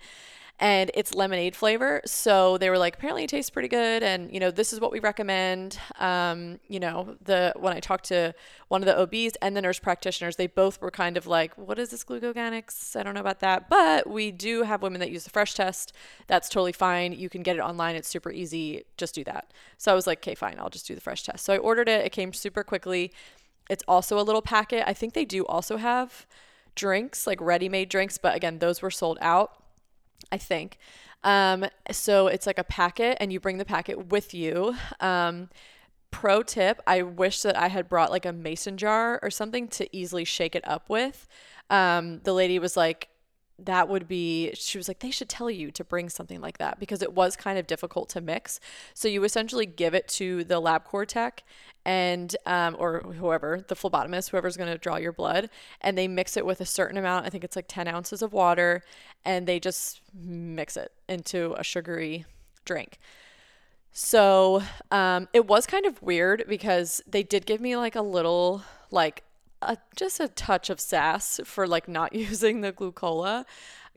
[0.60, 2.00] And it's lemonade flavor.
[2.04, 4.02] So they were like, apparently it tastes pretty good.
[4.02, 5.78] And, you know, this is what we recommend.
[6.00, 8.34] Um, you know, the when I talked to
[8.66, 11.78] one of the OBs and the nurse practitioners, they both were kind of like, what
[11.78, 12.96] is this glucoganics?
[12.96, 13.68] I don't know about that.
[13.68, 15.92] But we do have women that use the fresh test.
[16.26, 17.12] That's totally fine.
[17.12, 17.94] You can get it online.
[17.94, 18.84] It's super easy.
[18.96, 19.52] Just do that.
[19.76, 20.56] So I was like, okay, fine.
[20.58, 21.44] I'll just do the fresh test.
[21.44, 22.04] So I ordered it.
[22.04, 23.12] It came super quickly.
[23.70, 24.82] It's also a little packet.
[24.86, 26.26] I think they do also have
[26.74, 29.62] drinks, like ready made drinks, but again, those were sold out,
[30.30, 30.78] I think.
[31.24, 34.76] Um, so it's like a packet, and you bring the packet with you.
[35.00, 35.48] Um,
[36.10, 39.94] pro tip I wish that I had brought like a mason jar or something to
[39.96, 41.26] easily shake it up with.
[41.70, 43.08] Um, the lady was like,
[43.58, 46.78] that would be she was like they should tell you to bring something like that
[46.78, 48.60] because it was kind of difficult to mix.
[48.94, 51.42] So you essentially give it to the LabCorp tech
[51.84, 55.48] and um, or whoever the phlebotomist whoever's going to draw your blood
[55.80, 58.32] and they mix it with a certain amount i think it's like 10 ounces of
[58.32, 58.82] water
[59.24, 62.26] and they just mix it into a sugary
[62.68, 62.98] drink.
[63.90, 68.62] So um, it was kind of weird because they did give me like a little
[68.92, 69.24] like
[69.62, 73.44] a, just a touch of sass for like not using the glucola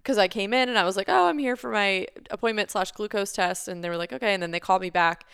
[0.02, 2.92] because I came in and I was like, oh, I'm here for my appointment slash
[2.92, 5.26] glucose test, and they were like, okay, and then they called me back,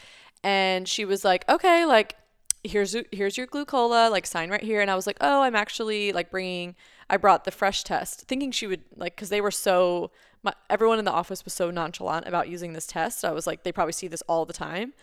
[0.43, 2.15] and she was like, okay, like
[2.63, 6.11] here's here's your glucola, like sign right here, and I was like, oh, I'm actually
[6.11, 6.75] like bringing,
[7.09, 10.11] I brought the fresh test, thinking she would like because they were so.
[10.43, 13.25] My, everyone in the office was so nonchalant about using this test.
[13.25, 14.93] I was like, they probably see this all the time.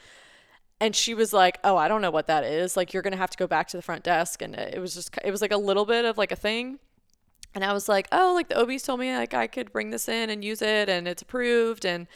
[0.80, 2.76] And she was like, "Oh, I don't know what that is.
[2.76, 5.16] Like, you're gonna have to go back to the front desk." And it was just,
[5.24, 6.78] it was like a little bit of like a thing.
[7.54, 10.08] And I was like, "Oh, like the OBs told me like I could bring this
[10.08, 12.06] in and use it, and it's approved." And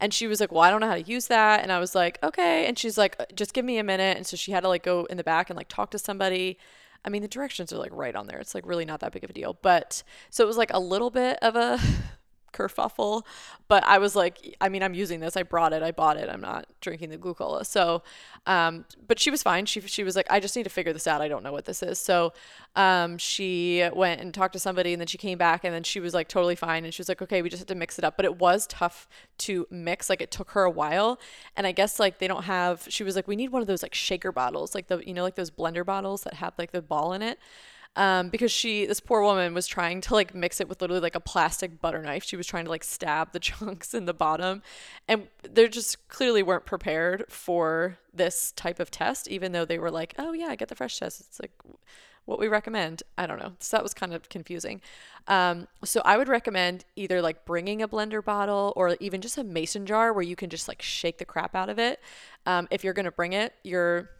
[0.00, 1.94] and she was like, "Well, I don't know how to use that." And I was
[1.94, 4.60] like, "Okay." And she's like, uh, "Just give me a minute." And so she had
[4.60, 6.58] to like go in the back and like talk to somebody.
[7.04, 8.38] I mean, the directions are like right on there.
[8.38, 9.58] It's like really not that big of a deal.
[9.62, 11.78] But so it was like a little bit of a
[12.54, 13.22] kerfuffle.
[13.68, 15.36] But I was like, I mean, I'm using this.
[15.36, 15.82] I brought it.
[15.82, 16.28] I bought it.
[16.28, 17.66] I'm not drinking the glucola.
[17.66, 18.02] So,
[18.46, 19.66] um, but she was fine.
[19.66, 21.20] She she was like, I just need to figure this out.
[21.20, 21.98] I don't know what this is.
[21.98, 22.32] So,
[22.76, 26.00] um, she went and talked to somebody, and then she came back, and then she
[26.00, 26.84] was like totally fine.
[26.84, 28.16] And she was like, okay, we just have to mix it up.
[28.16, 30.08] But it was tough to mix.
[30.08, 31.18] Like it took her a while.
[31.56, 32.86] And I guess like they don't have.
[32.88, 35.22] She was like, we need one of those like shaker bottles, like the you know
[35.22, 37.38] like those blender bottles that have like the ball in it
[37.96, 41.14] um, because she this poor woman was trying to like mix it with literally like
[41.14, 44.62] a plastic butter knife she was trying to like stab the chunks in the bottom
[45.08, 49.90] and they just clearly weren't prepared for this type of test even though they were
[49.90, 51.52] like oh yeah I get the fresh test it's like
[52.26, 53.02] what we recommend.
[53.18, 53.52] I don't know.
[53.58, 54.80] So that was kind of confusing.
[55.28, 59.44] Um, so I would recommend either like bringing a blender bottle or even just a
[59.44, 62.00] mason jar where you can just like shake the crap out of it.
[62.46, 64.10] Um, if you're to bring it, your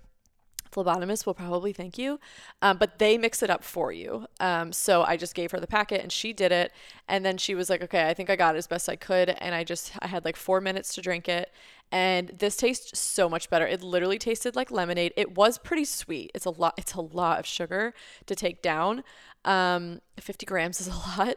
[0.75, 2.19] phlebotomist will probably thank you,
[2.63, 4.27] um, but they mix it up for you.
[4.41, 6.73] Um, so I just gave her the packet and she did it.
[7.09, 9.31] And then she was like, okay, I think I got it as best I could.
[9.31, 11.51] And I just, I had like four minutes to drink it.
[11.93, 13.67] And this tastes so much better.
[13.67, 15.13] It literally tasted like lemonade.
[15.17, 16.33] It was pretty sweet.
[16.35, 17.95] It's a lot, it's a lot of sugar
[18.27, 19.05] to take down.
[19.45, 21.37] Um, 50 grams is a lot,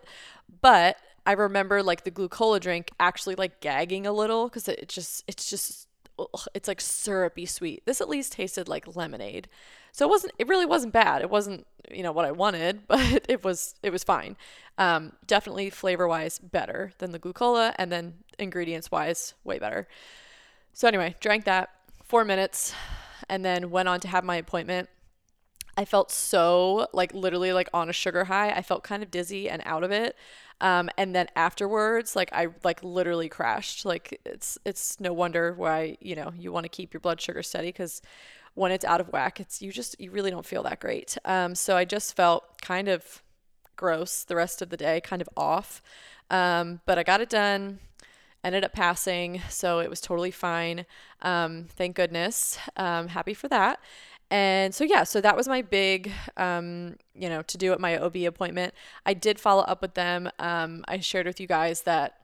[0.62, 5.26] but I remember like the glucola drink actually like gagging a little because it just,
[5.28, 5.88] it's just
[6.54, 7.86] it's like syrupy sweet.
[7.86, 9.48] This at least tasted like lemonade.
[9.92, 11.22] So it wasn't it really wasn't bad.
[11.22, 14.38] It wasn't, you know, what I wanted, but it was it was fine.
[14.78, 19.88] Um, definitely flavor wise better than the glucola and then ingredients wise way better.
[20.74, 21.70] So anyway, drank that
[22.04, 22.74] 4 minutes
[23.28, 24.90] and then went on to have my appointment.
[25.76, 28.50] I felt so like literally like on a sugar high.
[28.52, 30.16] I felt kind of dizzy and out of it.
[30.60, 33.86] Um, and then afterwards, like I like literally crashed.
[33.86, 37.44] Like it's it's no wonder why you know you want to keep your blood sugar
[37.44, 38.02] steady because
[38.56, 41.18] when it's out of whack, it's you just you really don't feel that great.
[41.26, 43.22] Um, so I just felt kind of
[43.76, 45.82] gross the rest of the day, kind of off.
[46.32, 47.80] Um, but I got it done.
[48.44, 50.86] Ended up passing, so it was totally fine.
[51.22, 52.58] Um, thank goodness.
[52.78, 53.80] Um, happy for that.
[54.30, 57.98] And so, yeah, so that was my big, um, you know, to do at my
[57.98, 58.74] OB appointment.
[59.06, 60.30] I did follow up with them.
[60.40, 62.20] Um, I shared with you guys that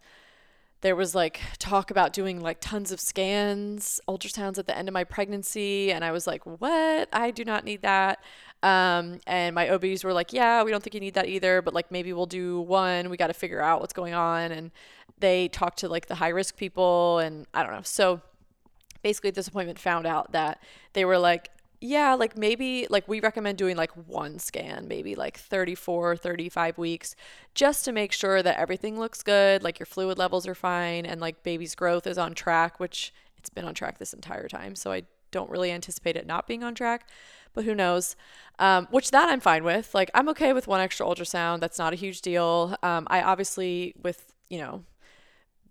[0.81, 4.93] there was like talk about doing like tons of scans, ultrasounds at the end of
[4.93, 5.93] my pregnancy.
[5.93, 7.07] And I was like, what?
[7.13, 8.21] I do not need that.
[8.63, 11.73] Um, and my OBs were like, yeah, we don't think you need that either, but
[11.73, 13.09] like maybe we'll do one.
[13.09, 14.51] We got to figure out what's going on.
[14.51, 14.71] And
[15.19, 17.19] they talked to like the high risk people.
[17.19, 17.81] And I don't know.
[17.83, 18.19] So
[19.03, 20.61] basically, at this appointment found out that
[20.91, 21.49] they were like,
[21.83, 27.13] yeah, like maybe like we recommend doing like one scan, maybe like 34, 35 weeks,
[27.55, 31.19] just to make sure that everything looks good, like your fluid levels are fine and
[31.19, 34.75] like baby's growth is on track, which it's been on track this entire time.
[34.75, 37.09] So I don't really anticipate it not being on track,
[37.53, 38.15] but who knows?
[38.59, 39.93] Um, which that I'm fine with.
[39.93, 41.59] Like I'm okay with one extra ultrasound.
[41.59, 42.77] That's not a huge deal.
[42.81, 44.85] Um, I obviously with you know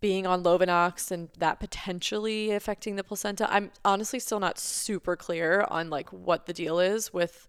[0.03, 3.51] being on Lovenox and that potentially affecting the placenta.
[3.51, 7.47] I'm honestly still not super clear on like what the deal is with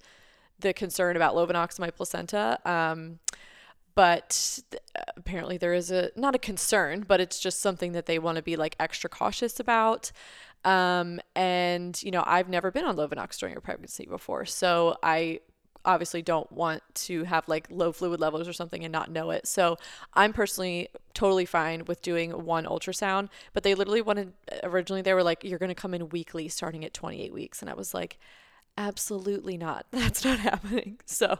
[0.59, 2.59] the concern about Lovenox in my placenta.
[2.63, 3.17] Um,
[3.95, 4.59] but
[5.17, 8.43] apparently there is a not a concern, but it's just something that they want to
[8.43, 10.11] be like extra cautious about.
[10.63, 15.39] Um, and you know, I've never been on Lovenox during a pregnancy before, so I
[15.85, 19.47] obviously don't want to have like low fluid levels or something and not know it.
[19.47, 19.77] So
[20.13, 25.23] I'm personally totally fine with doing one ultrasound, but they literally wanted originally they were
[25.23, 27.61] like, you're going to come in weekly starting at 28 weeks.
[27.61, 28.19] And I was like,
[28.77, 29.85] absolutely not.
[29.91, 30.99] That's not happening.
[31.05, 31.39] So,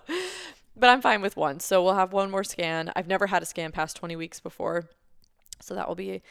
[0.76, 1.60] but I'm fine with one.
[1.60, 2.92] So we'll have one more scan.
[2.96, 4.90] I've never had a scan past 20 weeks before.
[5.62, 6.22] So that will be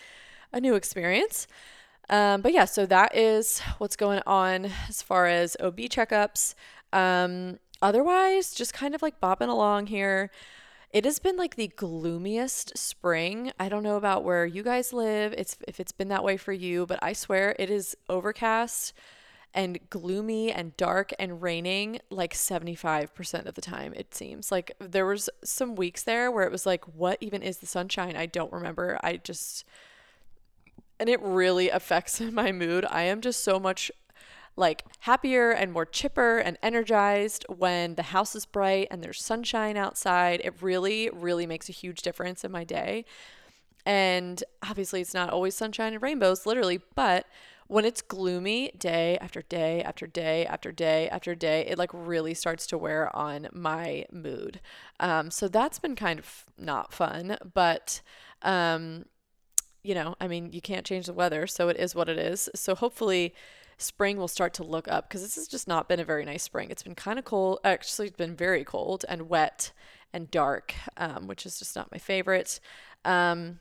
[0.52, 1.46] a new experience.
[2.10, 6.54] Um, but yeah, so that is what's going on as far as OB checkups.
[6.92, 10.30] Um, otherwise, just kind of like bopping along here.
[10.90, 13.52] It has been like the gloomiest spring.
[13.58, 15.34] I don't know about where you guys live.
[15.36, 18.92] It's if it's been that way for you, but I swear it is overcast
[19.54, 24.50] and gloomy and dark and raining like 75% of the time it seems.
[24.50, 28.16] Like there was some weeks there where it was like what even is the sunshine?
[28.16, 28.98] I don't remember.
[29.02, 29.64] I just
[30.98, 32.86] and it really affects my mood.
[32.88, 33.90] I am just so much
[34.56, 39.76] like happier and more chipper and energized when the house is bright and there's sunshine
[39.76, 40.40] outside.
[40.44, 43.04] It really, really makes a huge difference in my day.
[43.84, 47.26] And obviously, it's not always sunshine and rainbows, literally, but
[47.66, 52.34] when it's gloomy day after day after day after day after day, it like really
[52.34, 54.60] starts to wear on my mood.
[55.00, 58.02] Um, so that's been kind of not fun, but
[58.42, 59.06] um,
[59.82, 62.48] you know, I mean, you can't change the weather, so it is what it is.
[62.54, 63.34] So hopefully,
[63.78, 66.42] spring will start to look up because this has just not been a very nice
[66.42, 66.70] spring.
[66.70, 69.72] It's been kind of cold, actually, it's been very cold and wet
[70.12, 72.60] and dark, um, which is just not my favorite.
[73.04, 73.60] Um,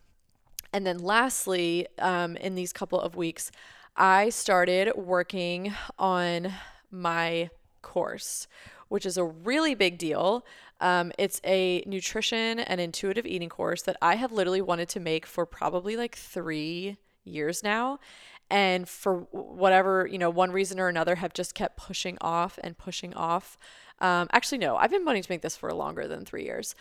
[0.74, 3.52] and then lastly, um, in these couple of weeks,
[3.96, 6.54] I started working on
[6.90, 7.50] my
[7.82, 8.48] course,
[8.88, 10.46] which is a really big deal.
[10.80, 15.26] Um, it's a nutrition and intuitive eating course that I have literally wanted to make
[15.26, 18.00] for probably like three years now
[18.52, 22.78] and for whatever you know one reason or another have just kept pushing off and
[22.78, 23.58] pushing off.
[24.00, 26.76] Um, actually no i've been wanting to make this for longer than three years.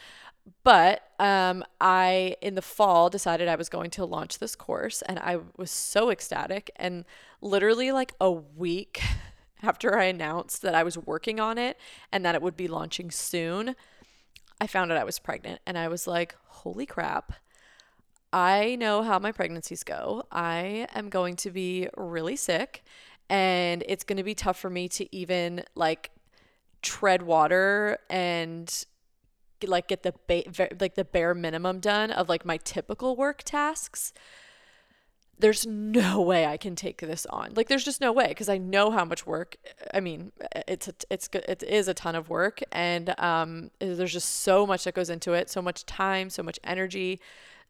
[0.64, 5.18] But um, i in the fall decided i was going to launch this course and
[5.18, 6.70] i was so ecstatic.
[6.76, 7.04] And
[7.40, 9.02] literally like a week
[9.62, 11.78] after I announced that I was working on it
[12.12, 13.76] and that it would be launching soon,
[14.60, 15.60] I found out I was pregnant.
[15.66, 17.32] And I was like, holy crap.
[18.32, 20.24] I know how my pregnancies go.
[20.30, 22.84] I am going to be really sick
[23.28, 26.10] and it's going to be tough for me to even like
[26.82, 28.84] tread water and
[29.66, 34.12] like get the ba- like the bare minimum done of like my typical work tasks
[35.40, 37.52] there's no way I can take this on.
[37.54, 39.56] Like there's just no way because I know how much work.
[39.92, 40.32] I mean,
[40.68, 44.84] it's a, it's it is a ton of work, and um, there's just so much
[44.84, 47.20] that goes into it, so much time, so much energy,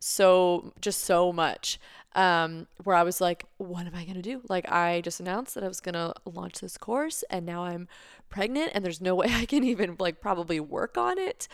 [0.00, 1.78] so just so much
[2.14, 4.40] um, where I was like, what am I going to do?
[4.48, 7.86] Like, I just announced that I was going to launch this course and now I'm
[8.28, 11.46] pregnant and there's no way I can even like probably work on it.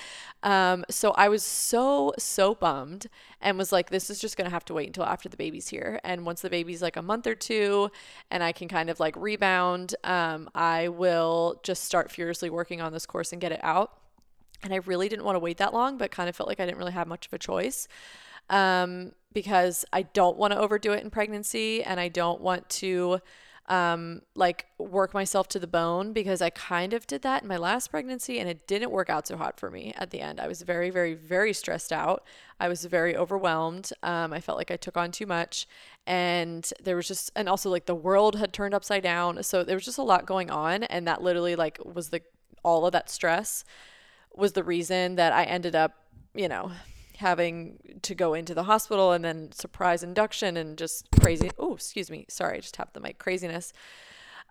[0.43, 3.07] Um, so I was so, so bummed
[3.41, 5.69] and was like, this is just going to have to wait until after the baby's
[5.69, 6.01] here.
[6.05, 7.91] And once the baby's like a month or two
[8.31, 12.93] and I can kind of like rebound, um, I will just start furiously working on
[12.93, 13.99] this course and get it out.
[14.63, 16.65] And I really didn't want to wait that long, but kind of felt like I
[16.65, 17.89] didn't really have much of a choice
[18.51, 23.21] um, because I don't want to overdo it in pregnancy and I don't want to
[23.69, 27.57] um, like work myself to the bone because I kind of did that in my
[27.57, 30.41] last pregnancy and it didn't work out so hot for me at the end.
[30.41, 32.25] I was very, very, very stressed out.
[32.61, 33.91] I was very overwhelmed.
[34.03, 35.67] Um, I felt like I took on too much
[36.07, 39.43] and there was just, and also like the world had turned upside down.
[39.43, 40.85] So there was just a lot going on.
[40.85, 42.23] And that literally like was the,
[42.63, 43.65] all of that stress
[44.35, 45.93] was the reason that I ended up,
[46.35, 46.71] you know,
[47.17, 51.51] having to go into the hospital and then surprise induction and just crazy.
[51.59, 52.27] Oh, excuse me.
[52.29, 53.19] Sorry, I just tapped the mic.
[53.19, 53.73] Craziness.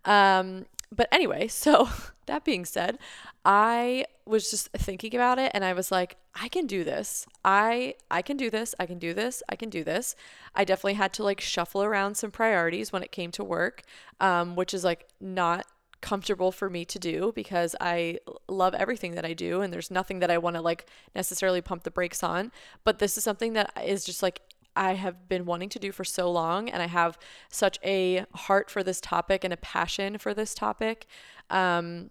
[0.04, 1.90] Um, but anyway, so
[2.26, 2.98] that being said,
[3.44, 7.28] I was just thinking about it and I was like, I can do this.
[7.44, 8.74] I I can do this.
[8.80, 9.44] I can do this.
[9.48, 10.16] I can do this.
[10.54, 13.84] I definitely had to like shuffle around some priorities when it came to work,
[14.20, 15.66] um, which is like not
[16.02, 20.20] comfortable for me to do because I love everything that I do and there's nothing
[20.20, 20.86] that I want to like
[21.16, 22.52] necessarily pump the brakes on.
[22.84, 24.42] But this is something that is just like
[24.76, 27.18] I have been wanting to do for so long and I have
[27.50, 31.08] such a heart for this topic and a passion for this topic.
[31.50, 32.10] Um,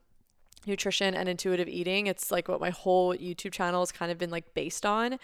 [0.66, 2.06] nutrition and intuitive eating.
[2.06, 5.18] It's like what my whole YouTube channel has kind of been like based on.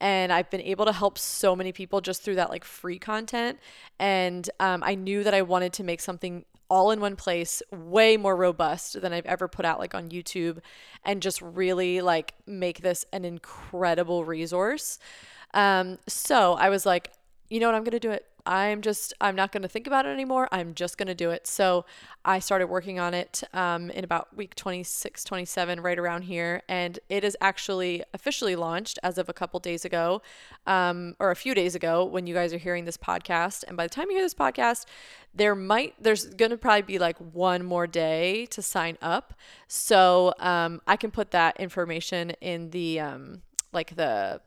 [0.00, 3.58] And I've been able to help so many people just through that like free content.
[3.98, 8.16] And um, I knew that I wanted to make something all in one place, way
[8.16, 10.58] more robust than I've ever put out like on YouTube
[11.04, 14.98] and just really like make this an incredible resource.
[15.54, 17.12] Um, so I was like,
[17.48, 18.26] you know what, I'm going to do it.
[18.46, 20.48] I'm just, I'm not going to think about it anymore.
[20.52, 21.46] I'm just going to do it.
[21.46, 21.84] So
[22.24, 26.62] I started working on it um, in about week 26, 27, right around here.
[26.68, 30.22] And it is actually officially launched as of a couple days ago,
[30.66, 33.64] um, or a few days ago when you guys are hearing this podcast.
[33.66, 34.86] And by the time you hear this podcast,
[35.34, 39.34] there might, there's going to probably be like one more day to sign up.
[39.68, 43.42] So um, I can put that information in the, um,
[43.72, 44.40] like the,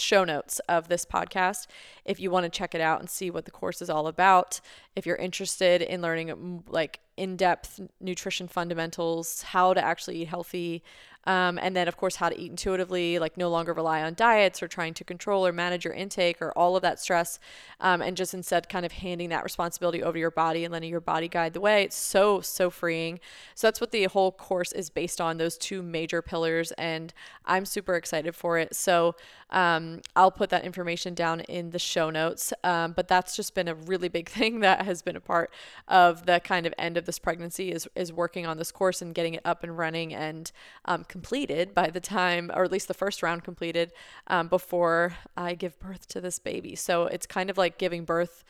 [0.00, 1.66] show notes of this podcast
[2.04, 4.60] if you want to check it out and see what the course is all about.
[4.96, 10.82] If you're interested in learning like in depth nutrition fundamentals, how to actually eat healthy,
[11.26, 14.62] um, and then, of course, how to eat intuitively, like no longer rely on diets
[14.62, 17.38] or trying to control or manage your intake or all of that stress,
[17.80, 20.90] um, and just instead kind of handing that responsibility over to your body and letting
[20.90, 21.82] your body guide the way.
[21.82, 23.20] It's so, so freeing.
[23.54, 26.72] So that's what the whole course is based on those two major pillars.
[26.72, 27.12] And
[27.46, 28.74] I'm super excited for it.
[28.74, 29.16] So
[29.50, 32.52] um, I'll put that information down in the show notes.
[32.64, 35.50] Um, but that's just been a really big thing that has been a part
[35.88, 39.14] of the kind of end of this pregnancy is, is working on this course and
[39.14, 40.50] getting it up and running and
[40.84, 43.92] um, completed by the time, or at least the first round completed,
[44.26, 46.74] um, before I give birth to this baby.
[46.74, 48.42] So it's kind of like giving birth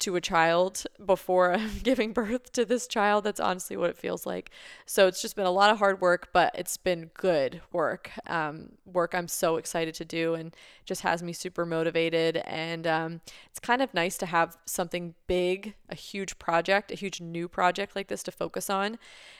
[0.00, 3.24] to a child before giving birth to this child.
[3.24, 4.50] That's honestly what it feels like.
[4.86, 8.10] So it's just been a lot of hard work, but it's been good work.
[8.26, 12.38] Um, work I'm so excited to do and just has me super motivated.
[12.38, 13.20] And um,
[13.50, 17.94] it's kind of nice to have something big, a huge project, a huge new project
[17.96, 18.98] like this to focus on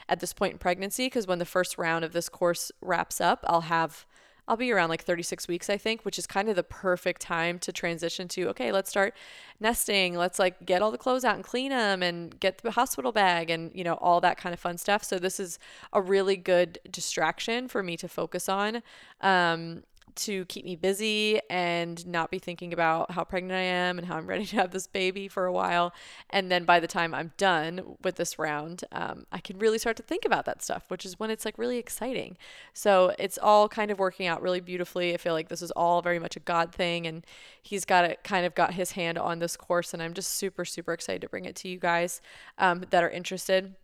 [0.08, 1.06] at this point in pregnancy.
[1.06, 4.06] Because when the first round of this course wraps up, I'll have
[4.48, 7.58] I'll be around like 36 weeks, I think, which is kind of the perfect time
[7.60, 9.14] to transition to, okay, let's start
[9.60, 10.16] nesting.
[10.16, 13.50] Let's like get all the clothes out and clean them and get the hospital bag
[13.50, 15.04] and, you know, all that kind of fun stuff.
[15.04, 15.58] So this is
[15.92, 18.82] a really good distraction for me to focus on.
[19.20, 19.84] Um,
[20.16, 24.16] to keep me busy and not be thinking about how pregnant I am and how
[24.16, 25.92] I'm ready to have this baby for a while.
[26.30, 29.96] And then by the time I'm done with this round, um, I can really start
[29.96, 32.36] to think about that stuff, which is when it's like really exciting.
[32.72, 35.14] So it's all kind of working out really beautifully.
[35.14, 37.24] I feel like this is all very much a God thing, and
[37.62, 40.64] He's got it kind of got His hand on this course, and I'm just super,
[40.64, 42.20] super excited to bring it to you guys
[42.58, 43.74] um, that are interested.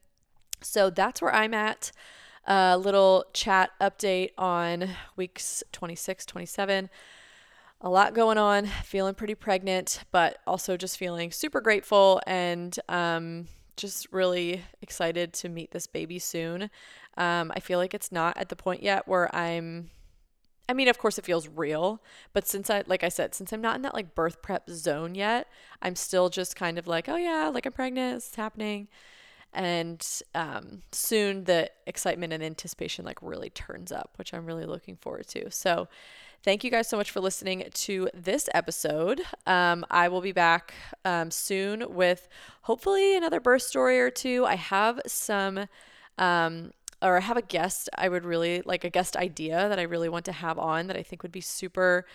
[0.61, 1.93] So that's where I'm at.
[2.49, 6.88] A little chat update on weeks 26, 27.
[7.82, 13.49] A lot going on, feeling pretty pregnant, but also just feeling super grateful and um,
[13.76, 16.70] just really excited to meet this baby soon.
[17.18, 19.90] Um, I feel like it's not at the point yet where I'm
[20.70, 22.03] I mean, of course, it feels real,
[22.34, 25.14] but since I, like I said, since I'm not in that like birth prep zone
[25.14, 25.49] yet,
[25.80, 28.88] I'm still just kind of like, oh yeah, like I'm pregnant, it's happening.
[29.53, 34.96] And um, soon the excitement and anticipation like really turns up, which I'm really looking
[34.96, 35.51] forward to.
[35.51, 35.88] So,
[36.42, 39.22] thank you guys so much for listening to this episode.
[39.46, 40.74] Um, I will be back
[41.05, 42.28] um, soon with
[42.62, 44.44] hopefully another birth story or two.
[44.46, 45.66] I have some
[46.18, 49.82] um, or I have a guest I would really like a guest idea that I
[49.82, 52.07] really want to have on that I think would be super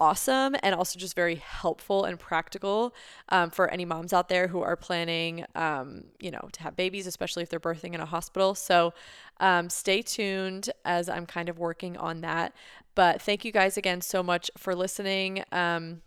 [0.00, 2.94] awesome and also just very helpful and practical
[3.30, 7.06] um, for any moms out there who are planning, um, you know, to have babies,
[7.06, 8.54] especially if they're birthing in a hospital.
[8.54, 8.92] So
[9.40, 12.54] um, stay tuned as I'm kind of working on that.
[12.94, 16.02] But thank you guys again so much for listening um,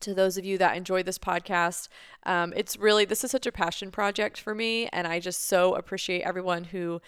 [0.00, 1.88] to those of you that enjoy this podcast.
[2.24, 4.88] Um, it's really, this is such a passion project for me.
[4.92, 7.00] And I just so appreciate everyone who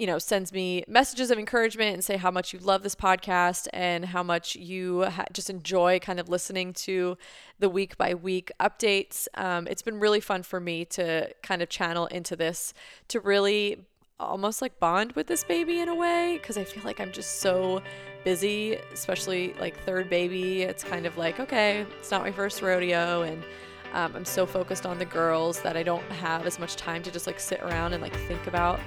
[0.00, 3.68] you know, sends me messages of encouragement and say how much you love this podcast
[3.74, 7.18] and how much you ha- just enjoy kind of listening to
[7.58, 9.28] the week by week updates.
[9.34, 12.72] Um, it's been really fun for me to kind of channel into this
[13.08, 13.76] to really
[14.18, 17.40] almost like bond with this baby in a way because I feel like I'm just
[17.40, 17.82] so
[18.24, 20.62] busy, especially like third baby.
[20.62, 23.44] It's kind of like, okay, it's not my first rodeo and
[23.92, 27.10] um, I'm so focused on the girls that I don't have as much time to
[27.10, 28.80] just like sit around and like think about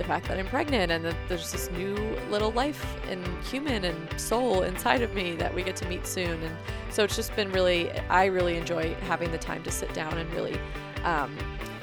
[0.00, 1.94] the fact that I'm pregnant and that there's this new
[2.30, 6.42] little life and human and soul inside of me that we get to meet soon.
[6.42, 6.56] And
[6.88, 10.32] so it's just been really, I really enjoy having the time to sit down and
[10.32, 10.58] really
[11.04, 11.36] um,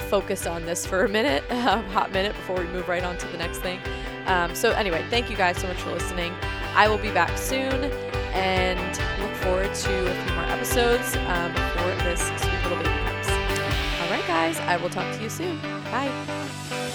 [0.09, 3.27] focus on this for a minute, a hot minute before we move right on to
[3.27, 3.79] the next thing.
[4.25, 6.33] Um, so, anyway, thank you guys so much for listening.
[6.73, 7.91] I will be back soon
[8.33, 13.27] and look forward to a few more episodes um, before this sweet little baby comes.
[14.01, 15.61] All right, guys, I will talk to you soon.
[15.91, 16.86] Bye.